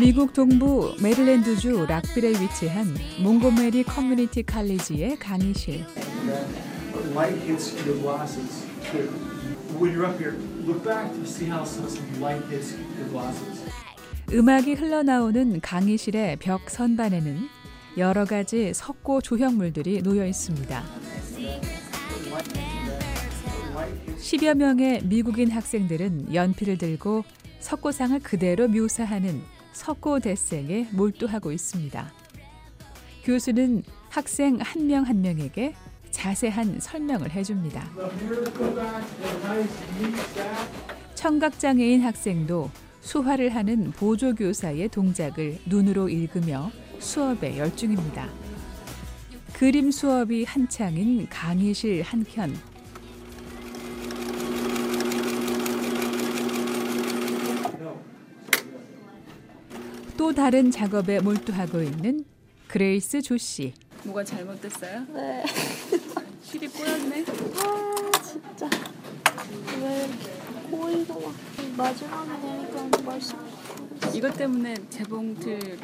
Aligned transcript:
미국 0.00 0.32
동부 0.32 0.96
메릴랜드주 1.02 1.84
락빌에 1.86 2.30
위치한 2.30 2.86
몽고메리 3.22 3.82
커뮤니티 3.82 4.42
칼리지의 4.42 5.18
강의실. 5.18 5.84
음악이 14.32 14.72
흘러나오는 14.72 15.60
강의실의 15.60 16.36
벽 16.38 16.70
선반에는 16.70 17.38
여러 17.98 18.24
가지 18.24 18.72
석고 18.72 19.20
조형물들이 19.20 20.00
놓여 20.00 20.24
있습니다. 20.24 20.82
10여 24.16 24.54
명의 24.54 25.04
미국인 25.04 25.50
학생들은 25.50 26.34
연필을 26.34 26.78
들고 26.78 27.22
석고상을 27.58 28.18
그대로 28.20 28.66
묘사하는 28.66 29.59
석고 29.72 30.20
대생에 30.20 30.88
몰두하고 30.92 31.52
있습니다. 31.52 32.12
교수는 33.24 33.82
학생 34.08 34.58
한명한 34.60 35.20
명에게 35.20 35.74
자세한 36.10 36.80
설명을 36.80 37.30
해줍니다. 37.30 37.88
청각장애인 41.14 42.02
학생도 42.02 42.70
수화를 43.00 43.54
하는 43.54 43.90
보조교사의 43.92 44.88
동작을 44.88 45.58
눈으로 45.66 46.08
읽으며 46.08 46.70
수업에 46.98 47.56
열중입니다. 47.58 48.28
그림 49.52 49.90
수업이 49.90 50.44
한창인 50.44 51.28
강의실 51.28 52.02
한켠. 52.02 52.69
또 60.30 60.34
다른 60.34 60.70
작업에 60.70 61.18
몰두하고 61.18 61.82
있는 61.82 62.24
그레이스 62.68 63.20
조 63.20 63.36
씨. 63.36 63.74
뭐가 64.04 64.22
잘못됐어요? 64.22 65.04
네. 65.12 65.42
실이 66.40 66.68
꼬였네. 66.68 67.24
아 67.56 68.22
진짜 68.22 68.70
왜막 69.80 71.34
마지막에 71.76 72.40
되니까 72.40 73.02
말씀. 73.02 73.38
이것 74.14 74.32
때문에 74.36 74.76
재봉틀 74.88 75.76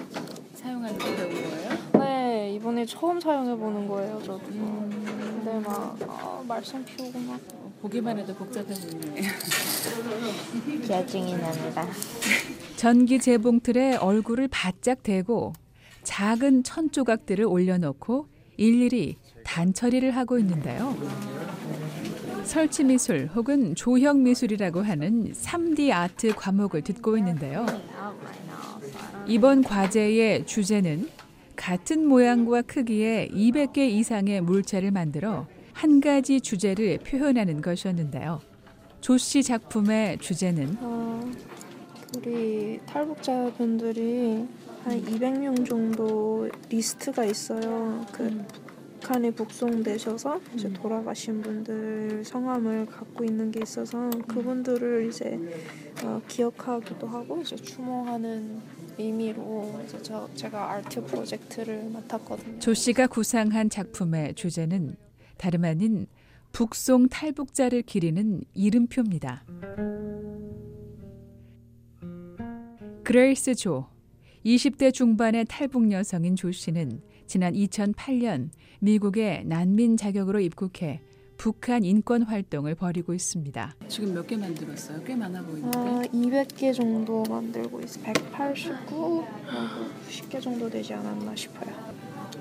사용하는 0.55 0.97
게 0.97 1.17
배운 1.17 1.33
거예요? 1.51 1.79
네 1.95 2.55
이번에 2.55 2.87
처음 2.87 3.19
사용해 3.19 3.57
보는 3.57 3.89
거예요 3.89 4.21
저도. 4.23 4.43
근데 4.47 5.59
막 5.59 5.99
아, 6.07 6.41
말썽 6.47 6.85
피우고 6.85 7.19
막 7.19 7.41
보기만 7.87 8.19
해도 8.19 8.35
복잡해 8.35 8.67
보이네. 8.67 9.23
짜증이 10.89 11.37
납니다. 11.37 11.87
전기 12.75 13.21
재봉 13.21 13.61
틀에 13.61 13.95
얼굴을 13.97 14.49
바짝 14.49 15.05
대고 15.05 15.53
작은 16.03 16.65
천 16.65 16.91
조각들을 16.91 17.45
올려놓고 17.45 18.27
일일이 18.57 19.17
단처리를 19.45 20.11
하고 20.17 20.39
있는데요. 20.41 20.97
설치 22.43 22.83
미술 22.83 23.31
혹은 23.35 23.77
조형 23.77 24.25
미술이라고 24.25 24.83
하는 24.83 25.33
3D 25.33 25.93
아트 25.93 26.35
과목을 26.35 26.83
듣고 26.83 27.17
있는데요. 27.19 27.67
이번 29.29 29.63
과제의 29.63 30.47
주제는 30.47 31.09
같은 31.55 32.07
모양과 32.07 32.63
크기의 32.63 33.31
200개 33.31 33.79
이상의 33.79 34.41
물체를 34.41 34.91
만들어 34.91 35.47
한 35.77 36.01
가지 36.01 36.41
주제를 36.41 36.99
표현하는 36.99 37.61
것이었는데요. 37.61 38.41
조 39.03 39.19
씨 39.19 39.43
작품의 39.43 40.19
주제는 40.19 40.79
어, 40.81 41.31
우리 42.17 42.81
탈북자분들이 42.87 44.47
한 44.85 45.05
200명 45.05 45.69
정도 45.69 46.49
리스트가 46.71 47.25
있어요. 47.27 48.05
그 48.11 48.43
북한에 49.01 49.31
북송되셔서 49.31 50.41
이제 50.55 50.73
돌아가신 50.73 51.43
분들 51.43 52.25
성함을 52.25 52.87
갖고 52.87 53.23
있는 53.25 53.51
게 53.53 53.61
있어서 53.63 54.09
그분들을 54.27 55.09
이제 55.09 55.39
어, 56.03 56.21
기억하기도 56.27 57.07
하고 57.07 57.43
이제 57.43 57.55
추모하는 57.55 58.61
의미로 58.99 59.79
이제 59.87 59.99
저, 60.03 60.27
제가 60.35 60.73
아트 60.73 61.05
프로젝트를 61.05 61.85
맡았거든요. 61.93 62.59
조 62.61 62.73
씨가 62.73 63.09
구상한 63.09 63.69
작품의 63.69 64.35
주제는 64.35 64.97
다름 65.39 65.65
아닌 65.65 66.07
북송 66.53 67.09
탈북자를 67.09 67.83
기리는 67.83 68.41
이름표입니다. 68.55 69.45
그레이스 73.05 73.55
조 73.55 73.87
20대 74.45 74.93
중반의 74.93 75.45
탈북 75.49 75.91
여성인 75.93 76.37
조 76.37 76.51
씨는 76.51 77.01
지난 77.27 77.53
2008년 77.55 78.51
미국에 78.81 79.43
난민 79.47 79.97
자격으로 79.97 80.41
입국해 80.41 81.01
북한 81.37 81.85
인권 81.85 82.23
활동을 82.23 82.75
벌이고 82.75 83.13
있습니다. 83.13 83.75
지금 83.89 84.15
몇 84.15 84.27
개 84.27 84.37
만들었어요? 84.39 85.03
꽤 85.05 85.15
많아 85.15 85.43
보이는데. 85.43 85.79
아, 85.79 86.03
200개 86.13 86.75
정도 86.75 87.23
만들고 87.29 87.81
있어. 87.83 88.01
189, 88.01 89.25
90개 90.09 90.41
정도 90.41 90.71
되지 90.71 90.95
않았나 90.95 91.37
싶어요. 91.37 91.75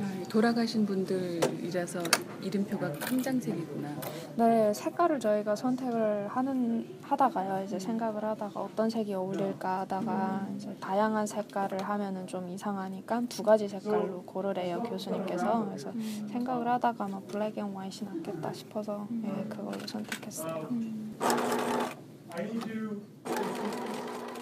아, 0.01 0.23
돌아가신 0.29 0.85
분들이라서 0.85 1.99
이름표가 2.41 2.91
깜장색이구나. 2.93 3.89
네, 4.35 4.73
색깔을 4.73 5.19
저희가 5.19 5.55
선택을 5.55 6.27
하는 6.27 6.87
하다가요. 7.01 7.63
이제 7.63 7.79
생각을 7.79 8.23
하다가 8.23 8.59
어떤 8.59 8.89
색이 8.89 9.13
어울릴까 9.13 9.81
하다가 9.81 10.47
이제 10.55 10.75
다양한 10.79 11.25
색깔을 11.25 11.81
하면은 11.83 12.27
좀 12.27 12.47
이상하니까 12.49 13.21
두 13.29 13.43
가지 13.43 13.67
색깔로 13.67 14.23
고르래요 14.23 14.81
교수님께서. 14.83 15.65
그래서 15.65 15.91
생각을 16.29 16.67
하다가 16.67 17.07
막 17.07 17.27
black 17.27 17.57
and 17.57 17.73
white이 17.73 18.07
낫겠다 18.07 18.53
싶어서 18.53 19.07
예, 19.23 19.43
그걸로 19.49 19.79
선택했어요. 19.87 20.69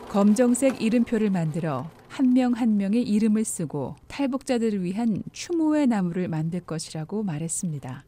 검정색 0.09 0.81
이름표를 0.81 1.29
만들어 1.29 1.85
한 2.13 2.27
명 2.33 2.53
한 2.53 2.77
명의 2.77 3.01
이름을 3.01 3.43
쓰고 3.43 3.95
탈북자들을 4.07 4.83
위한 4.83 5.23
추모의 5.31 5.87
나무를 5.87 6.27
만들 6.27 6.59
것이라고 6.59 7.23
말했습니다. 7.23 8.05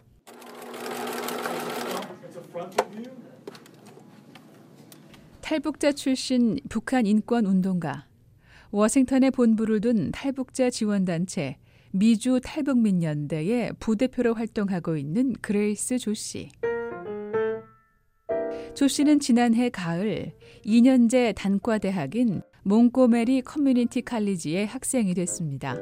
탈북자 5.42 5.92
출신 5.92 6.60
북한 6.70 7.08
인권 7.08 7.48
운동가, 7.48 8.06
워싱턴에 8.70 9.32
본부를 9.32 9.82
둔 9.82 10.12
탈북자 10.12 10.70
지원단체 10.70 11.58
미주 11.92 12.42
탈북민연대의 12.44 13.74
부대표로 13.80 14.36
활동하고 14.36 14.98
있는 14.98 15.34
그레이스 15.42 15.98
조 15.98 16.14
씨. 16.14 16.50
조 18.76 18.88
씨는 18.88 19.20
지난해 19.20 19.70
가을 19.70 20.36
2년제 20.64 21.34
단과대학인 21.36 22.42
몽고메리 22.68 23.44
커뮤니티 23.44 24.02
칼리지의 24.02 24.66
학생이 24.66 25.14
됐습니다. 25.14 25.78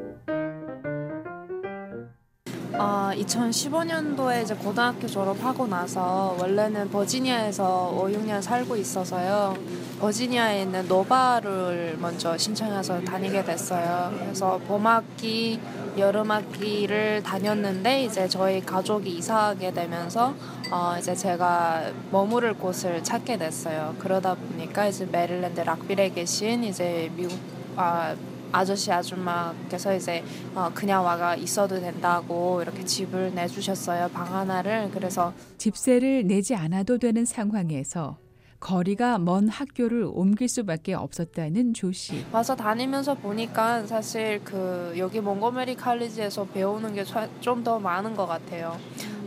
아, 2.75 3.11
2015년도에 3.15 4.43
이제 4.43 4.55
고등학교 4.55 5.05
졸업하고 5.05 5.67
나서 5.67 6.35
원래는 6.39 6.89
버지니아에서 6.89 7.89
5, 7.93 8.07
6년 8.07 8.41
살고 8.41 8.75
있어서요. 8.75 9.55
버지니아에 9.99 10.63
있는 10.63 10.87
노바를 10.87 11.97
먼저 11.99 12.35
신청해서 12.35 13.01
다니게 13.01 13.43
됐어요. 13.43 14.11
그래서 14.17 14.59
봄학기, 14.67 15.59
여름학기를 15.97 17.21
다녔는데 17.21 18.05
이제 18.05 18.27
저희 18.27 18.59
가족이 18.59 19.17
이사하게 19.17 19.71
되면서 19.71 20.33
어, 20.71 20.95
이제 20.97 21.13
제가 21.13 21.91
머무를 22.11 22.55
곳을 22.55 23.03
찾게 23.03 23.37
됐어요. 23.37 23.93
그러다 23.99 24.33
보니까 24.33 24.87
이제 24.87 25.05
메릴랜드 25.05 25.61
락빌에 25.61 26.09
계신 26.09 26.63
이제 26.63 27.11
미국 27.15 27.37
아, 27.75 28.15
아저씨 28.53 28.91
아줌마께서 28.91 29.93
이제 29.95 30.23
어, 30.55 30.69
그냥 30.73 31.03
와가 31.03 31.35
있어도 31.35 31.79
된다고 31.79 32.61
이렇게 32.61 32.85
집을 32.85 33.33
내주셨어요 33.35 34.09
방 34.09 34.33
하나를 34.33 34.89
그래서 34.93 35.33
집세를 35.57 36.25
내지 36.27 36.55
않아도 36.55 36.97
되는 36.97 37.25
상황에서 37.25 38.17
거리가 38.59 39.17
먼 39.17 39.49
학교를 39.49 40.07
옮길 40.13 40.47
수밖에 40.47 40.93
없었다는 40.93 41.73
조 41.73 41.91
씨. 41.91 42.25
와서 42.31 42.55
다니면서 42.55 43.13
보니까 43.15 43.85
사실 43.85 44.39
그 44.45 44.93
여기 44.97 45.19
몽고메리 45.19 45.75
칼리지에서 45.75 46.45
배우는 46.45 46.93
게 46.93 47.03
좀 47.41 47.61
더 47.65 47.77
많은 47.79 48.15
것 48.15 48.25
같아요. 48.25 48.77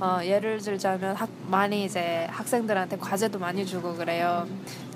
어, 0.00 0.20
예를 0.25 0.58
들자면 0.61 1.14
학, 1.17 1.28
많이 1.50 1.84
이제 1.84 2.26
학생들한테 2.31 2.96
과제도 2.96 3.38
많이 3.38 3.67
주고 3.67 3.94
그래요. 3.94 4.46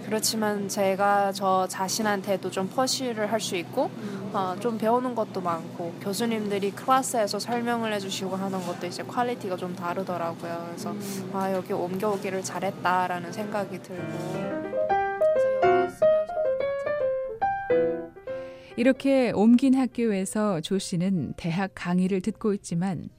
그렇지만 0.06 0.68
제가 0.68 1.32
저 1.32 1.66
자신한테도 1.68 2.50
좀 2.50 2.68
push를 2.68 3.30
할 3.30 3.40
수 3.40 3.56
있고 3.56 3.90
어, 4.32 4.54
좀 4.60 4.76
배우는 4.78 5.14
것도 5.14 5.40
많고 5.40 5.94
교수님들이 6.00 6.70
클래스에서 6.72 7.38
설명을 7.38 7.92
해주시고 7.94 8.36
하는 8.36 8.60
것도 8.60 8.86
이제 8.86 9.02
quality가 9.02 9.56
좀 9.56 9.74
다르더라고요. 9.74 10.66
그래서 10.68 10.94
아 11.32 11.52
여기 11.52 11.72
옮겨오기를 11.72 12.42
잘했다라는 12.42 13.32
생각이 13.32 13.80
들고. 13.82 14.50
이렇게 18.76 19.30
옮긴 19.32 19.74
학교에서 19.74 20.60
조 20.60 20.78
씨는 20.78 21.34
대학 21.36 21.72
강의를 21.74 22.20
듣고 22.20 22.54
있지만 22.54 23.10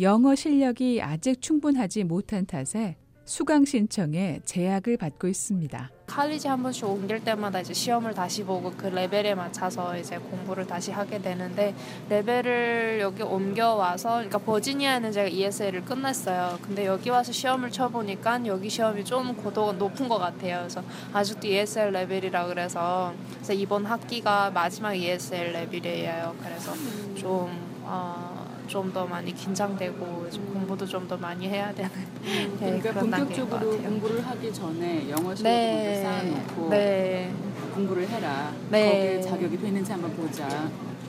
영어 0.00 0.34
실력이 0.34 1.00
아직 1.02 1.40
충분하지 1.40 2.04
못한 2.04 2.46
탓에 2.46 2.96
수강 3.24 3.64
신청에 3.64 4.40
제약을 4.44 4.96
받고 4.98 5.26
있습니다. 5.28 5.90
칼리지 6.14 6.46
한 6.46 6.62
번씩 6.62 6.84
옮길 6.84 7.24
때마다 7.24 7.58
이제 7.58 7.74
시험을 7.74 8.14
다시 8.14 8.44
보고 8.44 8.70
그 8.70 8.86
레벨에 8.86 9.34
맞춰서 9.34 9.98
이제 9.98 10.16
공부를 10.16 10.64
다시 10.64 10.92
하게 10.92 11.20
되는데 11.20 11.74
레벨을 12.08 13.00
여기 13.00 13.24
옮겨와서 13.24 14.10
그러니까 14.10 14.38
버지니아에는 14.38 15.10
제가 15.10 15.26
ESL을 15.26 15.84
끝냈어요. 15.84 16.60
근데 16.62 16.86
여기 16.86 17.10
와서 17.10 17.32
시험을 17.32 17.72
쳐보니까 17.72 18.46
여기 18.46 18.70
시험이 18.70 19.04
좀 19.04 19.34
고도가 19.34 19.72
높은 19.72 20.08
것 20.08 20.18
같아요. 20.18 20.58
그래서 20.58 20.84
아직도 21.12 21.48
ESL 21.48 21.90
레벨이라 21.90 22.46
그래서 22.46 23.12
그래서 23.34 23.52
이번 23.52 23.84
학기가 23.84 24.52
마지막 24.52 24.94
ESL 24.94 25.50
레벨이에요. 25.52 26.36
그래서 26.40 26.74
좀 27.16 27.50
어, 27.82 28.33
좀 28.66 28.92
더 28.92 29.06
많이 29.06 29.34
긴장되고 29.34 30.26
이제 30.28 30.38
공부도 30.52 30.86
좀 30.86 31.06
더 31.08 31.16
많이 31.16 31.48
해야 31.48 31.72
되는 31.74 31.90
네, 32.24 32.80
그러니까 32.80 32.90
그런 32.92 33.10
단계인 33.10 33.48
것 33.48 33.58
본격적으로 33.60 33.70
같아요. 33.72 33.88
공부를 33.90 34.26
하기 34.26 34.52
전에 34.52 35.10
영어 35.10 35.34
실력 35.34 35.34
먼저 35.34 35.42
네, 35.44 36.02
쌓아놓고 36.02 36.68
네. 36.70 37.32
공부를 37.74 38.08
해라. 38.08 38.52
네. 38.70 38.88
거기에 38.90 39.20
자격이 39.22 39.58
되는지 39.58 39.92
한번 39.92 40.14
보자. 40.16 40.48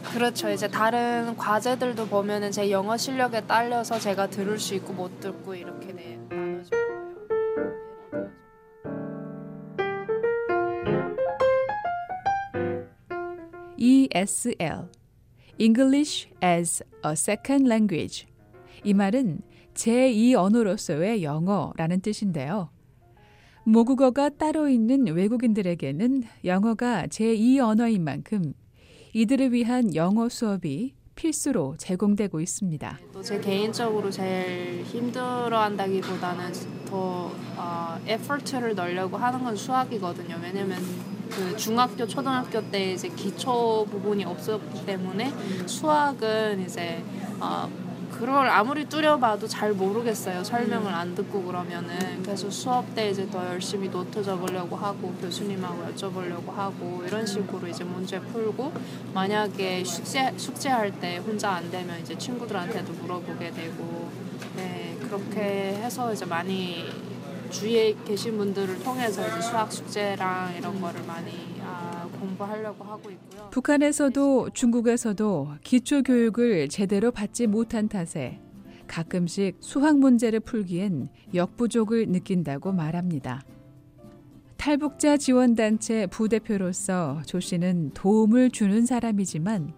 그렇죠. 0.03 0.49
이제 0.49 0.67
다른 0.67 1.35
과제들도 1.37 2.07
보면은 2.07 2.51
제 2.51 2.69
영어 2.71 2.95
실력에 2.97 3.41
딸려서 3.41 3.99
제가 3.99 4.27
들을 4.27 4.57
수 4.59 4.75
있고 4.75 4.93
못 4.93 5.19
듣고 5.19 5.55
이렇게 5.55 5.93
네, 5.93 6.19
나눠져. 6.29 6.75
ESL 13.77 14.87
English 15.59 16.29
as 16.43 16.83
a 17.05 17.11
Second 17.13 17.65
Language 17.65 18.25
이 18.83 18.93
말은 18.93 19.41
제2 19.73 20.35
언어로서의 20.35 21.23
영어라는 21.23 22.01
뜻인데요. 22.01 22.69
모국어가 23.65 24.29
따로 24.29 24.69
있는 24.69 25.07
외국인들에게는 25.07 26.23
영어가 26.43 27.07
제2 27.07 27.59
언어인 27.59 28.03
만큼 28.03 28.53
이들을 29.13 29.53
위한 29.53 29.95
영어 29.95 30.29
수업이 30.29 30.93
필수로 31.15 31.75
제공되고 31.77 32.41
있습니다. 32.41 32.99
또 33.13 33.21
제 33.23 33.39
개인적으로 33.39 34.11
제일 34.11 34.83
힘들어한다기보다는 34.83 36.51
더 36.85 37.31
어, 37.57 37.97
에포트를 38.05 38.75
넣으려고 38.75 39.15
하는 39.17 39.43
건 39.43 39.55
수학이거든요. 39.55 40.37
왜냐면 40.43 40.77
그 41.29 41.55
중학교, 41.57 42.05
초등학교 42.07 42.61
때 42.69 42.93
이제 42.93 43.09
기초 43.09 43.85
부분이 43.89 44.25
없었기 44.25 44.85
때문에 44.85 45.33
수학은 45.65 46.63
이제 46.65 47.03
어, 47.39 47.69
그걸 48.11 48.47
아무리 48.47 48.85
뚫어봐도 48.85 49.45
잘 49.47 49.73
모르겠어요. 49.73 50.43
설명을 50.43 50.93
안 50.93 51.13
듣고 51.15 51.43
그러면은 51.43 52.23
그래서 52.23 52.49
수업 52.49 52.95
때 52.95 53.09
이제 53.09 53.29
더 53.29 53.45
열심히 53.45 53.89
노트 53.89 54.23
적으려고 54.23 54.77
하고 54.77 55.13
교수님하고 55.19 55.85
여쭤보려고 55.91 56.53
하고 56.53 57.03
이런 57.05 57.25
식으로 57.25 57.67
이제 57.67 57.83
문제 57.83 58.19
풀고 58.19 58.71
만약에 59.13 59.83
숙제 59.83 60.33
숙제할 60.37 60.97
때 61.01 61.17
혼자 61.17 61.51
안 61.51 61.69
되면 61.69 61.99
이제 61.99 62.17
친구들한테도 62.17 62.93
물어보게 62.93 63.51
되고 63.51 64.09
네 64.55 64.97
그렇게 65.01 65.41
해서 65.83 66.13
이제 66.13 66.25
많이 66.25 66.85
주위에 67.55 67.95
계신 68.05 68.37
분들을 68.37 68.79
통해서 68.79 69.25
이제 69.25 69.41
수학 69.41 69.71
숙제랑 69.71 70.55
이런 70.57 70.81
거를 70.81 71.01
많이 71.05 71.31
아, 71.61 72.05
공부하려고 72.19 72.83
하고 72.83 73.09
있고요. 73.09 73.49
북한에서도 73.49 74.49
중국에서도 74.49 75.53
기초 75.63 76.03
교육을 76.03 76.67
제대로 76.67 77.11
받지 77.11 77.47
못한 77.47 77.87
탓에 77.87 78.41
가끔씩 78.87 79.57
수학 79.61 79.97
문제를 79.97 80.41
풀기엔 80.41 81.07
역부족을 81.33 82.07
느낀다고 82.09 82.73
말합니다. 82.73 83.41
탈북자 84.57 85.15
지원단체 85.15 86.07
부대표로서 86.07 87.21
조 87.25 87.39
씨는 87.39 87.91
도움을 87.93 88.49
주는 88.49 88.85
사람이지만 88.85 89.73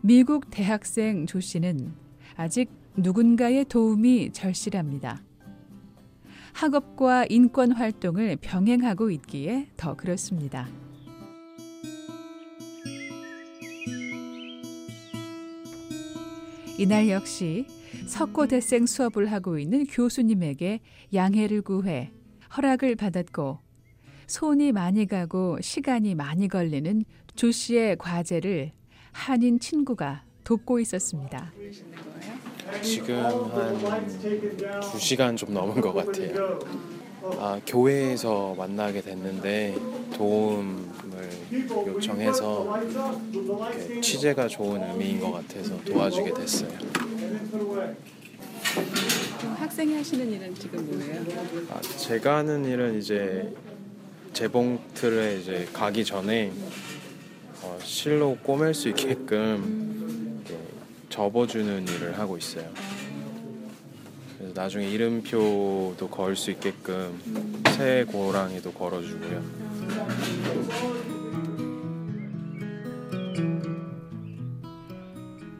미국 0.00 0.48
대학생 0.50 1.26
조 1.26 1.40
씨는 1.40 1.92
아직 2.36 2.70
누군가의 2.96 3.64
도움이 3.64 4.32
절실합니다. 4.32 5.22
학업과 6.52 7.26
인권 7.28 7.72
활동을 7.72 8.36
병행하고 8.36 9.10
있기에 9.10 9.68
더 9.76 9.94
그렇습니다. 9.96 10.68
이날 16.78 17.10
역시 17.10 17.66
석고대생 18.06 18.86
수업을 18.86 19.30
하고 19.30 19.58
있는 19.58 19.84
교수님에게 19.84 20.80
양해를 21.12 21.62
구해 21.62 22.10
허락을 22.56 22.96
받았고 22.96 23.58
손이 24.26 24.72
많이 24.72 25.06
가고 25.06 25.60
시간이 25.60 26.14
많이 26.14 26.48
걸리는 26.48 27.04
조 27.34 27.50
씨의 27.50 27.98
과제를 27.98 28.72
한인 29.12 29.58
친구가 29.58 30.24
돕고 30.44 30.80
있었습니다. 30.80 31.52
지금 32.82 33.16
한 33.52 34.80
2시간 34.80 35.36
좀 35.36 35.52
넘은 35.52 35.80
것 35.80 35.92
같아요. 35.92 36.58
아, 37.38 37.60
교회에서 37.66 38.54
만나게 38.56 39.00
됐는데 39.02 39.76
도움을 40.14 40.80
요청해서 41.86 42.80
취재가 44.00 44.48
좋은 44.48 44.82
의미인 44.90 45.20
것 45.20 45.32
같아서 45.32 45.76
도와주게 45.84 46.34
됐어요. 46.34 46.70
학생이 49.58 49.94
하시는 49.94 50.30
일은 50.32 50.54
지금 50.54 50.86
뭐예요? 50.86 51.22
아, 51.70 51.80
제가 51.80 52.38
하는 52.38 52.64
일은 52.64 52.98
이제 52.98 53.52
재봉틀에 54.32 55.38
이제 55.40 55.68
가기 55.72 56.04
전에 56.04 56.52
어, 57.62 57.78
실로 57.82 58.36
꼬맬 58.42 58.72
수 58.72 58.88
있게끔 58.88 59.99
접어주는 61.20 61.86
일을 61.86 62.18
하고 62.18 62.38
있어요. 62.38 62.64
그래서 64.38 64.54
나중에 64.58 64.88
이름표도 64.88 66.08
걸 66.10 66.34
수 66.34 66.50
있게끔 66.50 67.62
쇠고랑이도 67.76 68.72
걸어주고요. 68.72 69.42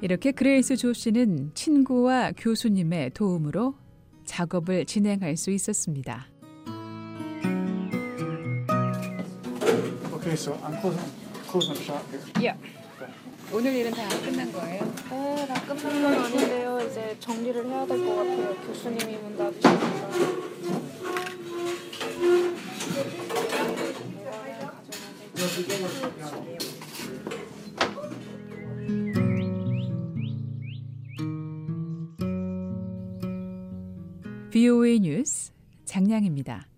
이렇게 0.01 0.33
그레이스 0.33 0.77
조 0.77 0.95
씨는 0.95 1.51
친구와 1.53 2.33
교수님의 2.39 3.11
도움으로 3.11 3.75
작업을 4.25 4.87
진행할 4.87 5.37
수 5.37 5.51
있었습니다. 5.51 6.27
Okay, 10.15 10.33
so 10.33 10.55
I'm 10.65 10.81
closing, 10.81 11.13
closing 11.51 11.77
up 11.77 11.85
shop 11.85 12.03
here. 12.39 12.55
오늘 13.53 13.75
일은 13.75 13.91
다 13.91 14.09
끝난 14.25 14.53
거예요? 14.53 14.85
네, 15.11 15.47
다 15.47 15.61
끝난 15.67 16.03
건 16.03 16.15
아닌데요. 16.25 16.81
이제 16.89 17.17
정리를 17.19 17.67
해야 17.67 17.87
될 17.87 17.99
것 17.99 18.17
같아요. 18.17 18.55
교수님이 18.67 19.17
문 19.17 19.37
닫으시니까. 19.37 20.81
VOA 34.51 34.99
뉴스 35.01 35.53
장량입니다. 35.85 36.71